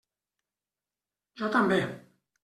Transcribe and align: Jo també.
Jo 1.41 1.49
també. 1.57 1.77